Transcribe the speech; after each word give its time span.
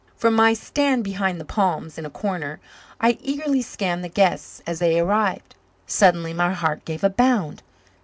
From 0.15 0.33
my 0.33 0.55
stand 0.55 1.03
behind 1.03 1.39
the 1.39 1.45
palms 1.45 1.99
in 1.99 2.07
a 2.07 2.09
corner 2.09 2.59
I 2.99 3.19
eagerly 3.21 3.61
scanned 3.61 4.03
the 4.03 4.09
guests 4.09 4.59
as 4.65 4.79
they 4.79 4.99
arrived. 4.99 5.53
Suddenly 5.85 6.33
my 6.33 6.53
heart 6.53 6.85
gave 6.85 7.03
a 7.03 7.09
bound. 7.11 7.61